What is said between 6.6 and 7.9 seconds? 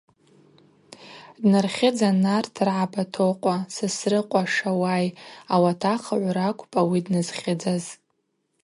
ауи дназхьыдзаз.